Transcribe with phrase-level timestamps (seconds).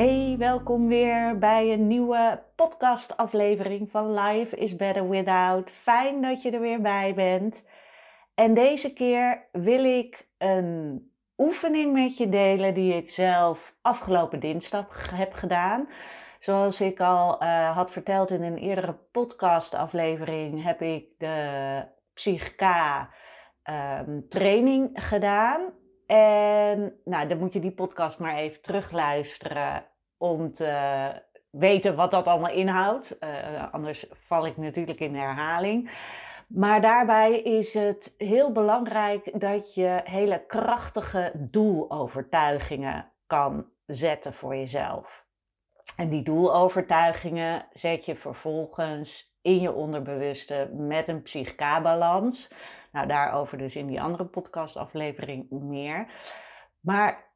[0.00, 5.70] Hey, welkom weer bij een nieuwe podcastaflevering van Life is Better Without.
[5.70, 7.64] Fijn dat je er weer bij bent.
[8.34, 15.10] En deze keer wil ik een oefening met je delen die ik zelf afgelopen dinsdag
[15.14, 15.88] heb gedaan.
[16.38, 21.84] Zoals ik al uh, had verteld in een eerdere podcastaflevering, heb ik de
[22.14, 23.10] Psychica
[23.64, 25.60] um, training gedaan.
[26.10, 29.84] En nou, dan moet je die podcast maar even terugluisteren
[30.16, 31.12] om te
[31.50, 33.16] weten wat dat allemaal inhoudt.
[33.20, 35.90] Uh, anders val ik natuurlijk in herhaling.
[36.48, 45.26] Maar daarbij is het heel belangrijk dat je hele krachtige doelovertuigingen kan zetten voor jezelf.
[45.96, 52.50] En die doelovertuigingen zet je vervolgens in je onderbewuste met een psychica-balans.
[52.92, 56.12] Nou, daarover dus in die andere podcastaflevering meer.
[56.80, 57.32] Maar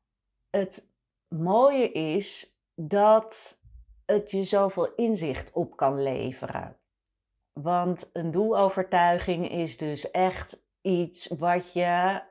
[0.50, 0.92] het
[1.28, 3.60] mooie is dat
[4.06, 6.78] het je zoveel inzicht op kan leveren.
[7.52, 12.22] Want een doelovertuiging is dus echt iets wat je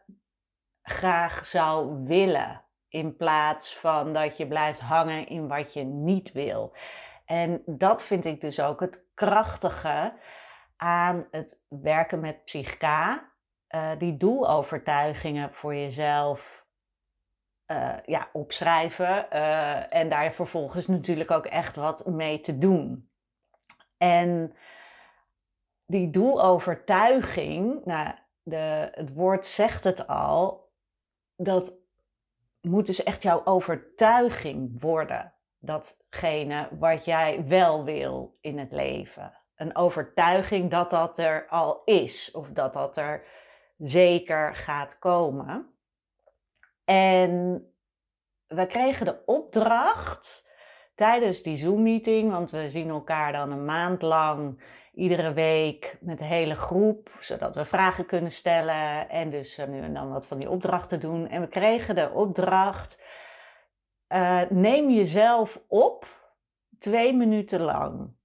[0.82, 2.62] graag zou willen.
[2.88, 6.76] In plaats van dat je blijft hangen in wat je niet wil.
[7.26, 10.14] En dat vind ik dus ook het krachtige
[10.78, 13.32] aan het werken met psychica.
[13.70, 16.66] Uh, die doelovertuigingen voor jezelf
[17.68, 19.28] uh, ja, opschrijven.
[19.34, 23.10] Uh, en daar vervolgens natuurlijk ook echt wat mee te doen.
[23.98, 24.56] En
[25.86, 30.72] die doelovertuiging, nou, de, het woord zegt het al,
[31.36, 31.78] dat
[32.62, 35.34] moet dus echt jouw overtuiging worden.
[35.60, 39.43] Datgene wat jij wel wil in het leven.
[39.56, 43.24] Een overtuiging dat dat er al is, of dat dat er
[43.78, 45.74] zeker gaat komen.
[46.86, 47.64] En
[48.48, 50.50] we kregen de opdracht
[50.96, 54.62] tijdens die Zoom-meeting, want we zien elkaar dan een maand lang
[54.94, 59.94] iedere week met de hele groep, zodat we vragen kunnen stellen en dus nu en
[59.94, 61.28] dan wat van die opdrachten doen.
[61.28, 63.02] En we kregen de opdracht:
[64.10, 66.08] uh, neem jezelf op
[66.80, 68.16] twee minuten lang.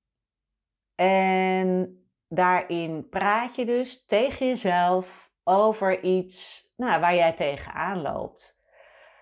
[1.00, 1.98] En
[2.28, 8.56] daarin praat je dus tegen jezelf over iets nou, waar jij tegenaan loopt.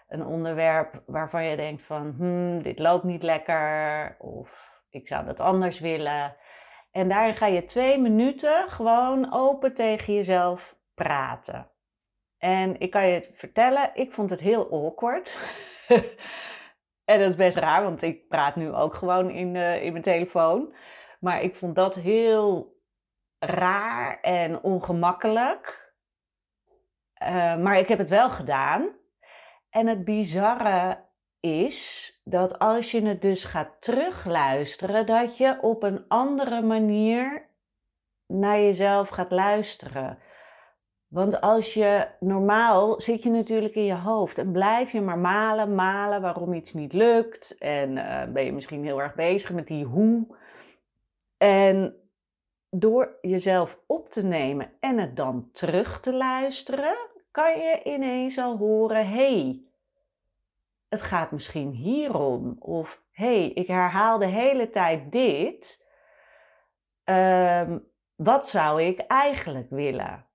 [0.09, 5.41] Een onderwerp waarvan je denkt van, hmm, dit loopt niet lekker of ik zou dat
[5.41, 6.36] anders willen.
[6.91, 11.70] En daarin ga je twee minuten gewoon open tegen jezelf praten.
[12.38, 15.38] En ik kan je vertellen, ik vond het heel awkward.
[17.04, 20.04] en dat is best raar, want ik praat nu ook gewoon in, uh, in mijn
[20.04, 20.75] telefoon.
[21.26, 22.76] Maar ik vond dat heel
[23.38, 25.92] raar en ongemakkelijk.
[27.22, 28.88] Uh, maar ik heb het wel gedaan.
[29.70, 31.04] En het bizarre
[31.41, 37.48] is dat als je het dus gaat terugluisteren, dat je op een andere manier
[38.26, 40.19] naar jezelf gaat luisteren.
[41.06, 45.75] Want als je normaal zit je natuurlijk in je hoofd en blijf je maar malen,
[45.75, 47.59] malen waarom iets niet lukt.
[47.59, 50.44] En uh, ben je misschien heel erg bezig met die hoe.
[51.36, 51.94] En
[52.70, 56.97] door jezelf op te nemen en het dan terug te luisteren,
[57.30, 59.62] kan je ineens al horen: hey,
[60.88, 62.56] het gaat misschien hierom.
[62.59, 65.84] Of hey, ik herhaal de hele tijd dit.
[67.04, 70.27] Um, wat zou ik eigenlijk willen?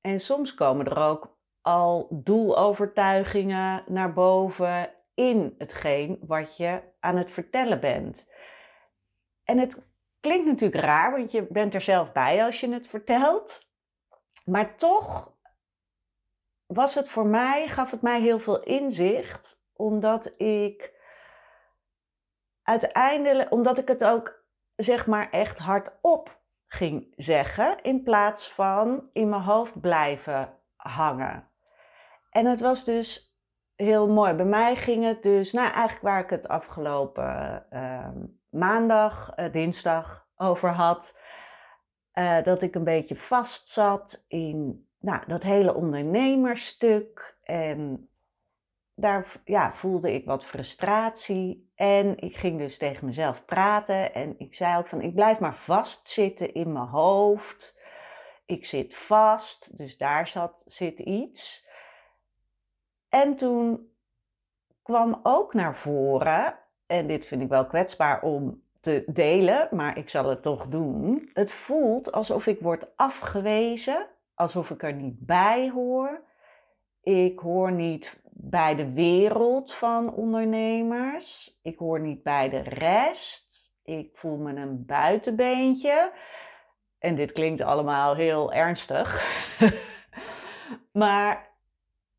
[0.00, 7.30] En soms komen er ook al doelovertuigingen naar boven in hetgeen wat je aan het
[7.30, 8.28] vertellen bent.
[9.44, 9.86] En het
[10.28, 13.70] klinkt natuurlijk raar, want je bent er zelf bij als je het vertelt.
[14.44, 15.36] Maar toch
[16.66, 20.94] was het voor mij, gaf het mij heel veel inzicht omdat ik
[22.62, 24.44] uiteindelijk, omdat ik het ook
[24.76, 31.50] zeg maar echt hardop ging zeggen, in plaats van in mijn hoofd blijven hangen.
[32.30, 33.36] En het was dus
[33.74, 34.32] heel mooi.
[34.34, 38.08] Bij mij ging het dus, nou eigenlijk waar ik het afgelopen uh,
[38.50, 41.18] maandag, uh, dinsdag over had,
[42.14, 47.36] uh, dat ik een beetje vast zat in nou, dat hele ondernemerstuk.
[47.42, 48.10] En
[48.94, 51.70] daar ja, voelde ik wat frustratie.
[51.74, 54.14] En ik ging dus tegen mezelf praten.
[54.14, 57.80] En ik zei ook van, ik blijf maar vastzitten in mijn hoofd.
[58.46, 61.68] Ik zit vast, dus daar zat, zit iets.
[63.08, 63.92] En toen
[64.82, 70.10] kwam ook naar voren, en dit vind ik wel kwetsbaar om te delen, maar ik
[70.10, 71.30] zal het toch doen.
[71.32, 76.20] Het voelt alsof ik word afgewezen, alsof ik er niet bij hoor.
[77.02, 81.58] Ik hoor niet bij de wereld van ondernemers.
[81.62, 83.74] Ik hoor niet bij de rest.
[83.84, 86.12] Ik voel me een buitenbeentje.
[86.98, 89.24] En dit klinkt allemaal heel ernstig.
[90.92, 91.50] maar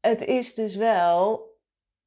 [0.01, 1.48] het is dus wel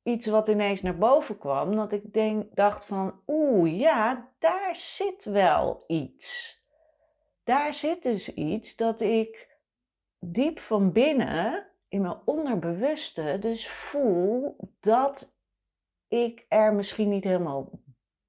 [0.03, 1.77] iets wat ineens naar boven kwam.
[1.77, 6.61] Dat ik denk, dacht van, oeh ja, daar zit wel iets.
[7.45, 9.59] Daar zit dus iets dat ik
[10.19, 15.35] diep van binnen in mijn onderbewuste dus voel dat
[16.09, 17.71] ik er misschien niet helemaal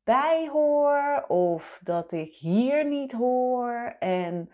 [0.03, 3.95] bij hoor of dat ik hier niet hoor.
[3.99, 4.51] En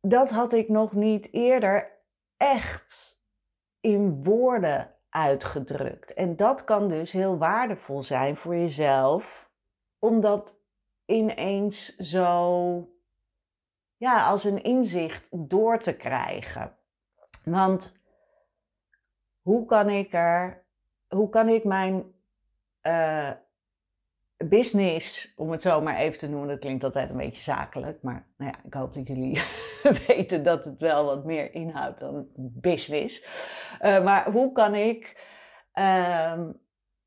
[0.00, 1.92] dat had ik nog niet eerder
[2.36, 3.17] echt
[3.80, 6.14] in woorden uitgedrukt.
[6.14, 9.50] En dat kan dus heel waardevol zijn voor jezelf,
[9.98, 10.60] omdat
[11.04, 12.88] ineens zo
[13.96, 16.76] ja, als een inzicht door te krijgen.
[17.44, 18.00] Want
[19.42, 20.64] hoe kan ik er,
[21.08, 22.14] hoe kan ik mijn
[22.82, 23.30] uh,
[24.44, 28.26] business, om het zo maar even te noemen, dat klinkt altijd een beetje zakelijk, maar
[28.36, 29.40] nou ja, ik hoop dat jullie
[30.06, 33.24] weten dat het wel wat meer inhoudt dan business.
[33.80, 35.26] Uh, maar hoe kan ik
[35.74, 36.40] uh,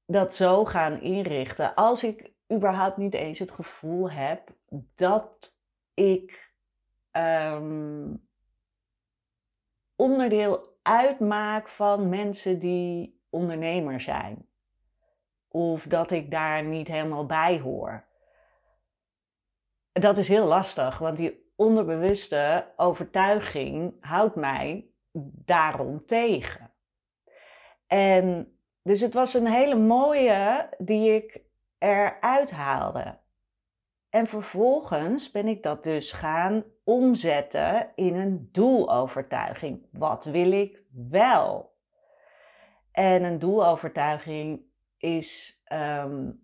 [0.05, 4.49] dat zo gaan inrichten als ik überhaupt niet eens het gevoel heb
[4.95, 5.55] dat
[5.93, 6.53] ik
[7.11, 8.27] um,
[9.95, 14.50] onderdeel uitmaak van mensen die ondernemer zijn.
[15.51, 18.03] Of dat ik daar niet helemaal bij hoor.
[19.91, 24.85] Dat is heel lastig, want die onderbewuste overtuiging houdt mij
[25.45, 26.71] daarom tegen.
[27.87, 31.41] En dus het was een hele mooie die ik
[31.77, 33.17] eruit haalde.
[34.09, 39.85] En vervolgens ben ik dat dus gaan omzetten in een doelovertuiging.
[39.91, 41.75] Wat wil ik wel?
[42.91, 44.61] En een doelovertuiging
[45.01, 45.61] is.
[45.73, 46.43] Um,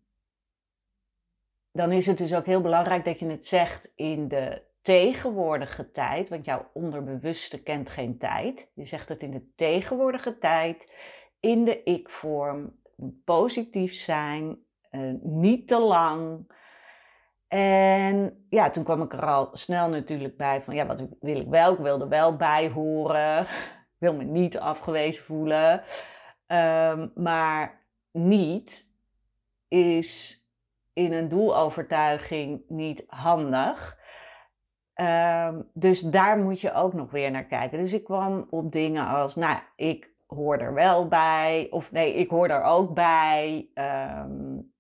[1.72, 6.30] dan is het dus ook heel belangrijk dat je het zegt in de tegenwoordige tijd,
[6.30, 8.72] want jouw onderbewuste kent geen tijd.
[8.74, 10.94] Je zegt het in de tegenwoordige tijd,
[11.40, 12.80] in de ik-vorm,
[13.26, 14.58] positief zijn,
[14.92, 16.52] uh, niet te lang.
[17.48, 21.48] En ja, toen kwam ik er al snel natuurlijk bij van, ja, wat wil ik
[21.48, 21.74] wel?
[21.74, 23.42] Ik wilde wel bij horen.
[23.42, 25.84] Ik wil me niet afgewezen voelen.
[26.48, 28.90] Um, maar niet
[29.68, 30.42] is
[30.94, 33.98] in een doelovertuiging niet handig.
[34.96, 37.78] Um, dus daar moet je ook nog weer naar kijken.
[37.78, 41.68] Dus ik kwam op dingen als, nou, ik hoor er wel bij.
[41.72, 43.70] Of nee, ik hoor er ook bij.
[43.76, 44.74] Um,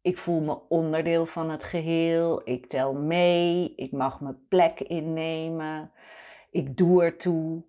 [0.00, 2.40] ik voel me onderdeel van het geheel.
[2.44, 3.72] Ik tel mee.
[3.76, 5.92] Ik mag mijn plek innemen.
[6.50, 7.62] Ik doe ertoe.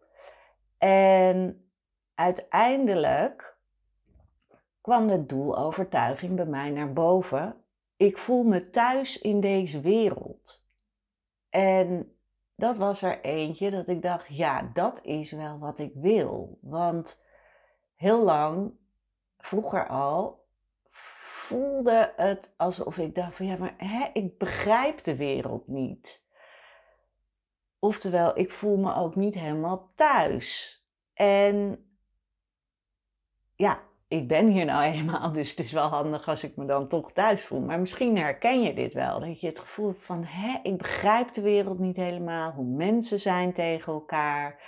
[0.78, 1.70] En
[2.16, 3.58] uiteindelijk
[4.90, 7.64] kwam de doelovertuiging bij mij naar boven.
[7.96, 10.66] Ik voel me thuis in deze wereld.
[11.50, 12.16] En
[12.56, 16.58] dat was er eentje dat ik dacht, ja, dat is wel wat ik wil.
[16.62, 17.24] Want
[17.96, 18.74] heel lang,
[19.38, 20.46] vroeger al,
[20.88, 26.26] voelde het alsof ik dacht van ja, maar hè, ik begrijp de wereld niet.
[27.80, 30.82] Oftewel, ik voel me ook niet helemaal thuis.
[31.14, 31.86] En
[33.56, 36.88] ja, ik ben hier nou eenmaal, dus het is wel handig als ik me dan
[36.88, 37.62] toch thuis voel.
[37.62, 41.34] Maar misschien herken je dit wel, dat je het gevoel hebt van hè, ik begrijp
[41.34, 44.60] de wereld niet helemaal, hoe mensen zijn tegen elkaar,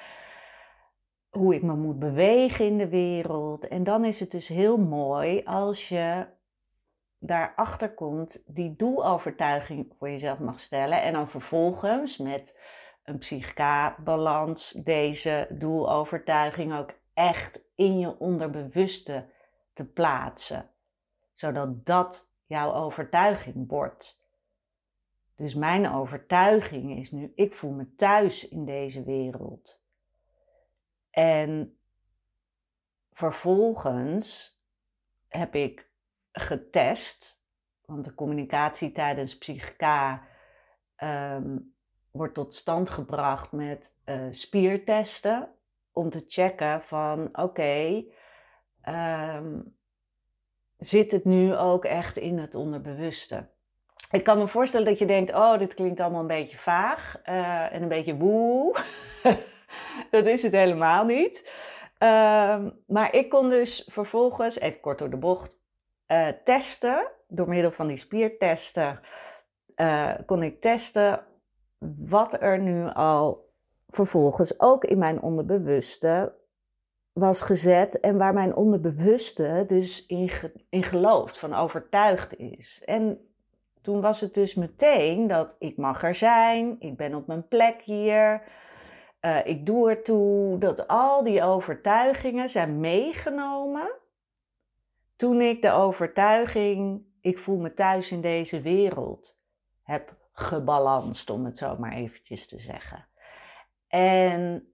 [1.29, 3.67] hoe ik me moet bewegen in de wereld.
[3.67, 6.25] En dan is het dus heel mooi als je
[7.19, 11.01] daarachter komt, die doelovertuiging voor jezelf mag stellen.
[11.01, 12.59] En dan vervolgens met
[13.03, 19.25] een psychica-balans deze doelovertuiging ook echt in je onderbewuste
[19.73, 20.69] te plaatsen.
[21.33, 24.23] Zodat dat jouw overtuiging wordt.
[25.35, 29.81] Dus mijn overtuiging is nu, ik voel me thuis in deze wereld.
[31.09, 31.77] En
[33.11, 34.59] vervolgens
[35.27, 35.89] heb ik
[36.31, 37.43] getest,
[37.85, 40.27] want de communicatie tijdens Psychica
[40.95, 41.57] ehm,
[42.11, 45.55] wordt tot stand gebracht met uh, spiertesten
[45.93, 48.03] om te checken van oké,
[48.81, 49.59] ehm,
[50.77, 53.47] zit het nu ook echt in het onderbewuste?
[54.11, 57.73] Ik kan me voorstellen dat je denkt, oh, dit klinkt allemaal een beetje vaag uh,
[57.73, 58.75] en een beetje woe.
[60.11, 61.49] dat is het helemaal niet.
[61.97, 65.59] Ehm, maar ik kon dus vervolgens, even kort door de bocht,
[66.07, 67.07] uh, testen.
[67.27, 68.99] Door middel van die spiertesten
[69.75, 71.25] uh, kon ik testen
[72.09, 73.50] wat er nu al
[73.91, 76.33] vervolgens ook in mijn onderbewuste
[77.13, 80.31] was gezet en waar mijn onderbewuste dus in,
[80.69, 82.81] in gelooft, van overtuigd is.
[82.85, 83.31] En
[83.81, 87.81] toen was het dus meteen dat ik mag er zijn, ik ben op mijn plek
[87.81, 88.43] hier,
[89.21, 93.91] uh, ik doe ertoe, dat al die overtuigingen zijn meegenomen
[95.15, 99.37] toen ik de overtuiging, ik voel me thuis in deze wereld,
[99.83, 103.07] heb gebalanst, om het zo maar eventjes te zeggen.
[103.91, 104.73] En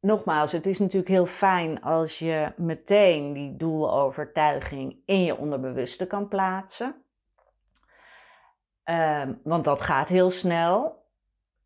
[0.00, 6.28] nogmaals, het is natuurlijk heel fijn als je meteen die doelovertuiging in je onderbewuste kan
[6.28, 7.04] plaatsen.
[8.84, 11.06] Um, want dat gaat heel snel.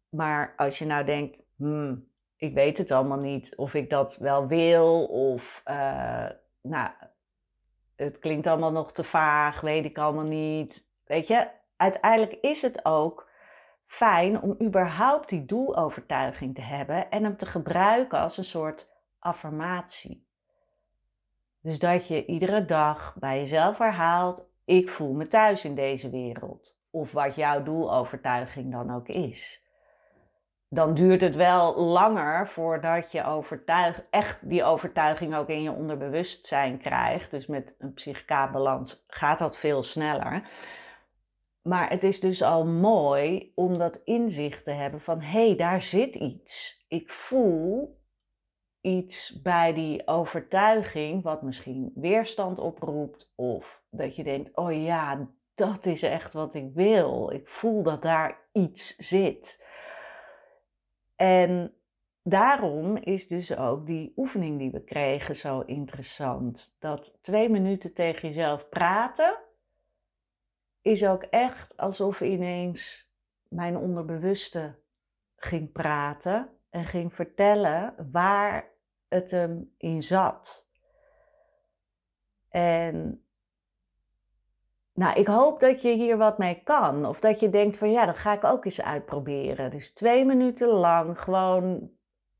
[0.08, 4.46] Maar als je nou denkt, hmm, ik weet het allemaal niet, of ik dat wel
[4.46, 6.28] wil, of uh,
[6.62, 6.90] nou,
[7.96, 10.86] het klinkt allemaal nog te vaag, weet ik allemaal niet.
[11.04, 13.23] Weet je, uiteindelijk is het ook
[13.94, 20.26] fijn om überhaupt die doelovertuiging te hebben en hem te gebruiken als een soort affirmatie.
[21.60, 26.76] Dus dat je iedere dag bij jezelf herhaalt: ik voel me thuis in deze wereld.
[26.90, 29.62] Of wat jouw doelovertuiging dan ook is.
[30.68, 36.78] Dan duurt het wel langer voordat je overtuig, echt die overtuiging ook in je onderbewustzijn
[36.78, 37.30] krijgt.
[37.30, 40.42] Dus met een psychica-balans gaat dat veel sneller.
[41.68, 45.82] Maar het is dus al mooi om dat inzicht te hebben van hé, hey, daar
[45.82, 46.84] zit iets.
[46.88, 47.98] Ik voel
[48.80, 55.86] iets bij die overtuiging wat misschien weerstand oproept of dat je denkt, oh ja, dat
[55.86, 57.30] is echt wat ik wil.
[57.30, 59.66] Ik voel dat daar iets zit.
[61.16, 61.74] En
[62.22, 66.76] daarom is dus ook die oefening die we kregen zo interessant.
[66.78, 69.43] Dat twee minuten tegen jezelf praten
[70.84, 73.10] is ook echt alsof ineens
[73.48, 74.74] mijn onderbewuste
[75.36, 78.70] ging praten en ging vertellen waar
[79.08, 80.68] het hem in zat.
[82.48, 83.24] En
[84.94, 87.06] nou, ik hoop dat je hier wat mee kan.
[87.06, 89.70] Of dat je denkt van ja, dat ga ik ook eens uitproberen.
[89.70, 91.90] Dus twee minuten lang gewoon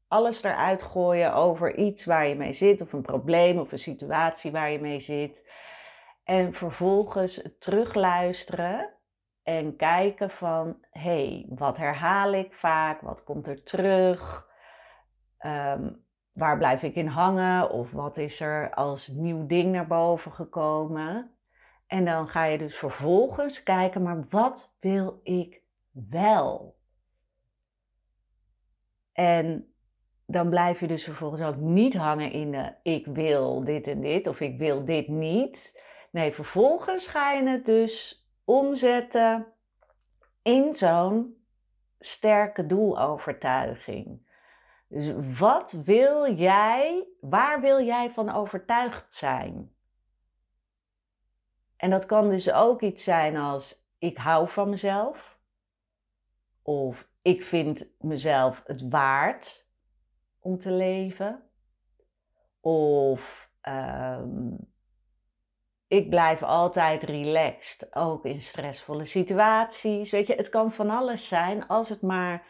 [0.09, 2.81] alles eruit gooien over iets waar je mee zit.
[2.81, 5.43] Of een probleem of een situatie waar je mee zit.
[6.25, 8.89] En vervolgens terugluisteren
[9.43, 13.01] en kijken van, hé, hey, wat herhaal ik vaak?
[13.01, 14.49] Wat komt er terug?
[15.39, 15.91] Ehm,
[16.33, 17.71] waar blijf ik in hangen?
[17.71, 21.31] Of wat is er als nieuw ding naar boven gekomen?
[21.87, 26.77] En dan ga je dus vervolgens kijken, maar wat wil ik wel?
[29.13, 29.75] En
[30.27, 34.27] dan blijf je dus vervolgens ook niet hangen in de ik wil dit en dit
[34.27, 35.83] of ik wil dit niet.
[36.15, 39.47] Nee, vervolgens ga je het dus omzetten
[40.43, 41.47] in zo'n
[41.99, 44.29] sterke doelovertuiging.
[44.89, 49.75] Dus wat wil jij, waar wil jij van overtuigd zijn?
[51.77, 55.39] En dat kan dus ook iets zijn als ik hou van mezelf.
[56.63, 59.69] Of ik vind mezelf het waard
[60.39, 61.51] om te leven.
[62.61, 64.73] Of um,
[65.95, 70.11] ik blijf altijd relaxed, ook in stressvolle situaties.
[70.11, 72.47] Weet je, het kan van alles zijn als het maar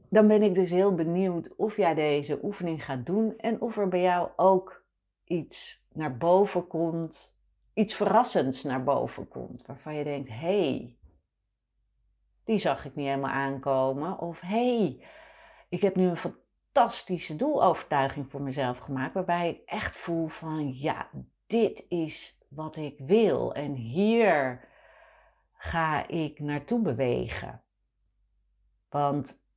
[0.09, 3.87] dan ben ik dus heel benieuwd of jij deze oefening gaat doen en of er
[3.87, 4.85] bij jou ook
[5.23, 7.39] iets naar boven komt,
[7.73, 10.97] iets verrassends naar boven komt, waarvan je denkt: hé, hey,
[12.43, 14.19] die zag ik niet helemaal aankomen.
[14.19, 15.03] Of hé, hey,
[15.69, 16.33] ik heb nu een
[16.71, 21.09] fantastische doelovertuiging voor mezelf gemaakt, waarbij ik echt voel van ja,
[21.47, 24.67] dit is wat ik wil en hier
[25.53, 27.61] ga ik naartoe bewegen.
[28.89, 29.47] Want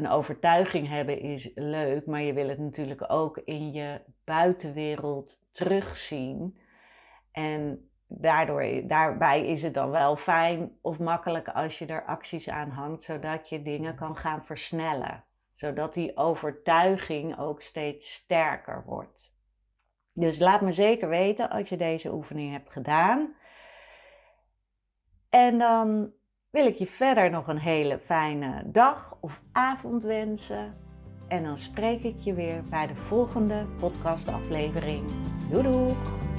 [0.00, 6.58] een overtuiging hebben is leuk, maar je wil het natuurlijk ook in je buitenwereld terugzien.
[7.32, 12.70] En daardoor, daarbij is het dan wel fijn of makkelijk als je er acties aan
[12.70, 15.24] hangt, zodat je dingen kan gaan versnellen.
[15.52, 19.34] Zodat die overtuiging ook steeds sterker wordt.
[20.14, 23.34] Dus laat me zeker weten als je deze oefening hebt gedaan.
[25.28, 26.12] En dan
[26.50, 30.74] wil ik je verder nog een hele fijne dag of avond wensen.
[31.28, 35.04] En dan spreek ik je weer bij de volgende podcastaflevering.
[35.50, 36.29] Doei doei!